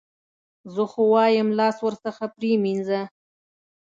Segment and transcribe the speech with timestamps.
[0.73, 3.01] زه خو وایم لاس ورڅخه پرې مینځه.